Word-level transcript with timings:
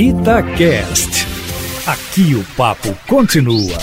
Itacast. 0.00 1.26
Aqui 1.84 2.32
o 2.36 2.44
papo 2.56 2.96
continua. 3.08 3.76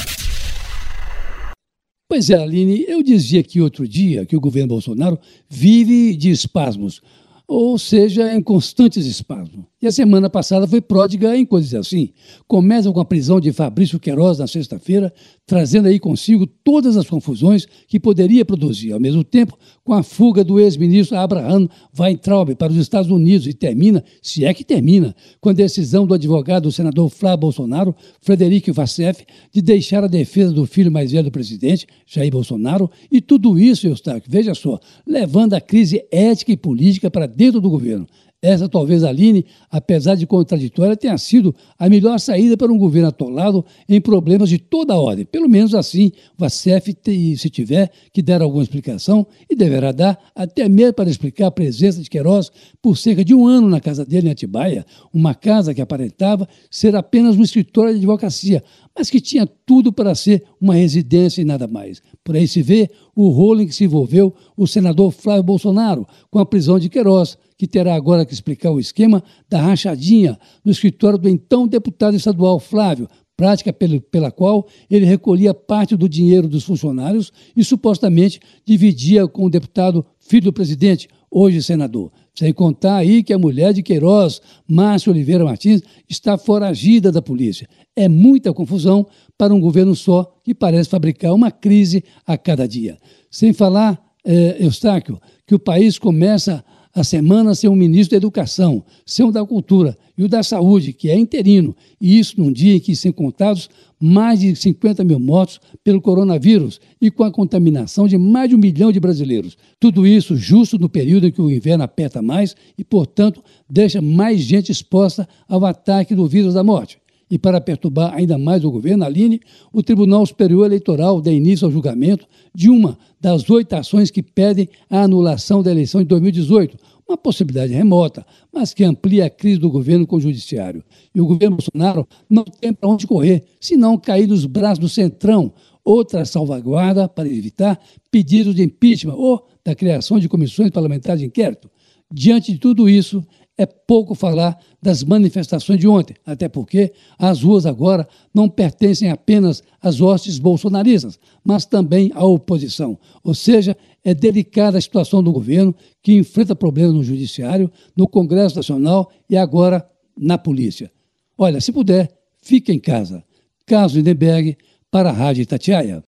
Pois 2.07 2.29
é, 2.29 2.41
Aline, 2.41 2.85
eu 2.87 3.03
dizia 3.03 3.41
aqui 3.41 3.59
outro 3.59 3.85
dia 3.85 4.25
que 4.25 4.33
o 4.33 4.39
governo 4.39 4.69
Bolsonaro 4.69 5.19
vive 5.49 6.15
de 6.15 6.29
espasmos, 6.29 7.01
ou 7.47 7.77
seja, 7.77 8.33
em 8.33 8.41
constantes 8.41 9.05
espasmos. 9.05 9.65
E 9.81 9.87
a 9.87 9.91
semana 9.91 10.29
passada 10.29 10.65
foi 10.65 10.81
pródiga 10.81 11.37
em 11.37 11.45
coisas 11.45 11.75
assim. 11.75 12.09
Começa 12.47 12.91
com 12.91 12.99
a 12.99 13.05
prisão 13.05 13.39
de 13.39 13.51
Fabrício 13.51 13.99
Queiroz 13.99 14.39
na 14.39 14.47
sexta-feira, 14.47 15.13
trazendo 15.45 15.87
aí 15.87 15.99
consigo 15.99 16.47
todas 16.47 16.97
as 16.97 17.07
confusões 17.07 17.67
que 17.87 17.99
poderia 17.99 18.43
produzir. 18.43 18.93
Ao 18.93 18.99
mesmo 18.99 19.23
tempo, 19.23 19.55
com 19.83 19.93
a 19.93 20.01
fuga 20.01 20.43
do 20.43 20.59
ex-ministro 20.59 21.15
Abraham 21.17 21.69
Weintraub 21.97 22.55
para 22.55 22.71
os 22.71 22.79
Estados 22.79 23.11
Unidos 23.11 23.45
e 23.45 23.53
termina, 23.53 24.03
se 24.23 24.43
é 24.43 24.51
que 24.55 24.63
termina, 24.63 25.15
com 25.39 25.49
a 25.49 25.53
decisão 25.53 26.07
do 26.07 26.15
advogado 26.15 26.63
do 26.63 26.71
senador 26.71 27.07
Flávio 27.09 27.41
Bolsonaro, 27.41 27.95
Frederico 28.21 28.73
Vassef, 28.73 29.23
de 29.51 29.61
deixar 29.61 30.03
a 30.03 30.07
defesa 30.07 30.51
do 30.51 30.65
filho 30.65 30.91
mais 30.91 31.11
velho 31.11 31.25
do 31.25 31.31
presidente, 31.31 31.85
Jair 32.07 32.31
Bolsonaro, 32.31 32.89
e 33.11 33.21
tudo 33.21 33.59
isso, 33.59 33.85
Eustáquio, 33.85 34.31
veja 34.31 34.55
só, 34.55 34.79
levando 35.05 35.53
a 35.53 35.61
crise 35.61 36.03
ética 36.11 36.51
e 36.51 36.57
política 36.57 37.11
para 37.11 37.27
dentro 37.35 37.59
do 37.59 37.69
governo. 37.69 38.07
Essa 38.45 38.69
talvez, 38.69 39.03
Aline, 39.03 39.43
apesar 39.71 40.13
de 40.13 40.27
contraditória, 40.27 40.95
tenha 40.95 41.17
sido 41.17 41.55
a 41.79 41.89
melhor 41.89 42.19
saída 42.19 42.55
para 42.55 42.71
um 42.71 42.77
governo 42.77 43.07
atolado 43.07 43.65
em 43.89 43.99
problemas 43.99 44.49
de 44.49 44.59
toda 44.59 44.93
a 44.93 44.99
ordem. 44.99 45.25
Pelo 45.25 45.49
menos 45.49 45.73
assim, 45.73 46.11
o 46.39 46.45
ACF, 46.45 46.95
se 47.37 47.49
tiver 47.49 47.89
que 48.13 48.21
dar 48.21 48.43
alguma 48.43 48.61
explicação, 48.61 49.25
e 49.49 49.55
deverá 49.55 49.91
dar, 49.91 50.19
até 50.35 50.69
mesmo 50.69 50.93
para 50.93 51.09
explicar 51.09 51.47
a 51.47 51.51
presença 51.51 51.99
de 51.99 52.07
Queiroz 52.07 52.51
por 52.83 52.95
cerca 52.95 53.25
de 53.25 53.33
um 53.33 53.47
ano 53.47 53.67
na 53.67 53.81
casa 53.81 54.05
dele 54.05 54.27
em 54.27 54.31
Atibaia, 54.31 54.85
uma 55.11 55.33
casa 55.33 55.73
que 55.73 55.81
aparentava 55.81 56.47
ser 56.69 56.95
apenas 56.95 57.35
um 57.35 57.41
escritório 57.41 57.93
de 57.93 57.97
advocacia, 57.97 58.63
mas 58.95 59.09
que 59.09 59.19
tinha 59.19 59.47
tudo 59.65 59.91
para 59.91 60.13
ser 60.13 60.43
uma 60.61 60.75
residência 60.75 61.41
e 61.41 61.45
nada 61.45 61.67
mais. 61.67 61.99
Por 62.23 62.35
aí 62.35 62.47
se 62.47 62.61
vê 62.61 62.91
o 63.15 63.29
rolo 63.29 63.61
em 63.61 63.67
que 63.67 63.73
se 63.73 63.85
envolveu 63.85 64.35
o 64.55 64.67
senador 64.67 65.11
Flávio 65.11 65.41
Bolsonaro 65.41 66.07
com 66.29 66.37
a 66.37 66.45
prisão 66.45 66.77
de 66.77 66.89
Queiroz, 66.89 67.37
que 67.57 67.67
terá 67.67 67.95
agora 67.95 68.25
que 68.25 68.33
explicar 68.33 68.71
o 68.71 68.79
esquema 68.79 69.23
da 69.49 69.61
rachadinha 69.61 70.37
no 70.63 70.71
escritório 70.71 71.17
do 71.17 71.29
então 71.29 71.67
deputado 71.67 72.15
estadual 72.15 72.59
Flávio, 72.59 73.07
prática 73.35 73.73
pela 73.73 74.31
qual 74.31 74.67
ele 74.89 75.05
recolhia 75.05 75.53
parte 75.53 75.95
do 75.95 76.07
dinheiro 76.07 76.47
dos 76.47 76.63
funcionários 76.63 77.31
e 77.55 77.63
supostamente 77.63 78.39
dividia 78.65 79.27
com 79.27 79.45
o 79.45 79.49
deputado 79.49 80.05
filho 80.19 80.45
do 80.45 80.53
presidente, 80.53 81.07
hoje 81.29 81.61
senador. 81.61 82.11
Sem 82.33 82.53
contar 82.53 82.97
aí 82.97 83.23
que 83.23 83.33
a 83.33 83.39
mulher 83.39 83.73
de 83.73 83.83
Queiroz, 83.83 84.41
Márcia 84.67 85.11
Oliveira 85.11 85.43
Martins, 85.43 85.81
está 86.09 86.37
foragida 86.37 87.11
da 87.11 87.21
polícia. 87.21 87.67
É 87.95 88.09
muita 88.09 88.53
confusão 88.53 89.05
para 89.37 89.53
um 89.53 89.59
governo 89.59 89.95
só 89.95 90.33
que 90.43 90.53
parece 90.53 90.89
fabricar 90.89 91.33
uma 91.33 91.51
crise 91.51 92.03
a 92.25 92.37
cada 92.37 92.67
dia. 92.67 92.97
Sem 93.29 93.53
falar, 93.53 94.01
é, 94.25 94.57
Eustáquio, 94.59 95.19
que 95.45 95.55
o 95.55 95.59
país 95.59 95.99
começa 95.99 96.63
a 96.95 97.03
semana 97.03 97.53
sem 97.53 97.69
o 97.69 97.75
ministro 97.75 98.11
da 98.11 98.17
Educação, 98.17 98.81
sem 99.05 99.25
o 99.25 99.31
da 99.31 99.45
Cultura 99.45 99.97
e 100.17 100.23
o 100.23 100.29
da 100.29 100.41
Saúde, 100.41 100.93
que 100.93 101.09
é 101.09 101.19
interino, 101.19 101.75
e 101.99 102.17
isso 102.17 102.39
num 102.39 102.49
dia 102.49 102.77
em 102.77 102.79
que 102.79 102.95
são 102.95 103.11
contados 103.11 103.69
mais 103.99 104.39
de 104.39 104.55
50 104.55 105.03
mil 105.03 105.19
mortos 105.19 105.59
pelo 105.83 106.01
coronavírus 106.01 106.79
e 107.01 107.11
com 107.11 107.25
a 107.25 107.31
contaminação 107.31 108.07
de 108.07 108.17
mais 108.17 108.49
de 108.49 108.55
um 108.55 108.59
milhão 108.59 108.93
de 108.93 108.99
brasileiros. 108.99 109.57
Tudo 109.77 110.07
isso 110.07 110.37
justo 110.37 110.79
no 110.79 110.87
período 110.87 111.27
em 111.27 111.31
que 111.31 111.41
o 111.41 111.51
inverno 111.51 111.83
aperta 111.83 112.21
mais 112.21 112.55
e, 112.77 112.83
portanto, 112.83 113.43
deixa 113.69 114.01
mais 114.01 114.39
gente 114.39 114.71
exposta 114.71 115.27
ao 115.49 115.65
ataque 115.65 116.15
do 116.15 116.25
vírus 116.27 116.53
da 116.53 116.63
morte. 116.63 116.97
E 117.29 117.39
para 117.39 117.59
perturbar 117.59 118.13
ainda 118.13 118.37
mais 118.37 118.63
o 118.63 118.71
governo, 118.71 119.03
Aline, 119.03 119.41
o 119.73 119.81
Tribunal 119.81 120.25
Superior 120.25 120.65
Eleitoral 120.65 121.19
dá 121.19 121.31
início 121.31 121.65
ao 121.65 121.71
julgamento 121.71 122.27
de 122.53 122.69
uma 122.69 122.97
das 123.19 123.49
oito 123.49 123.73
ações 123.73 124.11
que 124.11 124.21
pedem 124.21 124.69
a 124.89 125.01
anulação 125.01 125.63
da 125.63 125.71
eleição 125.71 126.01
de 126.01 126.07
2018, 126.07 126.77
uma 127.07 127.17
possibilidade 127.17 127.73
remota, 127.73 128.25
mas 128.53 128.73
que 128.73 128.83
amplia 128.83 129.25
a 129.25 129.29
crise 129.29 129.59
do 129.59 129.69
governo 129.69 130.05
com 130.05 130.17
o 130.17 130.21
judiciário. 130.21 130.83
E 131.13 131.21
o 131.21 131.25
governo 131.25 131.57
Bolsonaro 131.57 132.07
não 132.29 132.43
tem 132.43 132.73
para 132.73 132.89
onde 132.89 133.07
correr, 133.07 133.43
senão 133.59 133.97
cair 133.97 134.27
nos 134.27 134.45
braços 134.45 134.79
do 134.79 134.89
Centrão, 134.89 135.51
outra 135.83 136.25
salvaguarda 136.25 137.07
para 137.07 137.29
evitar 137.29 137.79
pedidos 138.09 138.55
de 138.55 138.63
impeachment 138.63 139.13
ou 139.13 139.47
da 139.63 139.75
criação 139.75 140.19
de 140.19 140.27
comissões 140.27 140.71
parlamentares 140.71 141.21
de 141.21 141.27
inquérito. 141.27 141.69
Diante 142.11 142.51
de 142.51 142.59
tudo 142.59 142.89
isso, 142.89 143.23
é 143.57 143.65
pouco 143.65 144.13
falar 144.13 144.59
das 144.81 145.03
manifestações 145.03 145.79
de 145.79 145.87
ontem, 145.87 146.15
até 146.25 146.49
porque 146.49 146.91
as 147.17 147.41
ruas 147.41 147.65
agora 147.65 148.07
não 148.33 148.49
pertencem 148.49 149.09
apenas 149.09 149.63
às 149.81 150.01
hostes 150.01 150.37
bolsonaristas, 150.37 151.17
mas 151.43 151.65
também 151.65 152.11
à 152.13 152.25
oposição. 152.25 152.97
Ou 153.23 153.33
seja, 153.33 153.75
é 154.03 154.13
delicada 154.13 154.77
a 154.77 154.81
situação 154.81 155.23
do 155.23 155.31
governo, 155.31 155.73
que 156.03 156.13
enfrenta 156.13 156.55
problemas 156.55 156.93
no 156.93 157.03
Judiciário, 157.03 157.71
no 157.95 158.07
Congresso 158.07 158.57
Nacional 158.57 159.09
e 159.29 159.37
agora 159.37 159.87
na 160.17 160.37
polícia. 160.37 160.91
Olha, 161.37 161.61
se 161.61 161.71
puder, 161.71 162.11
fique 162.41 162.71
em 162.71 162.79
casa. 162.79 163.23
Carlos 163.65 163.93
Lindenberg, 163.93 164.57
para 164.91 165.09
a 165.09 165.13
Rádio 165.13 165.41
Itatiaia. 165.41 166.03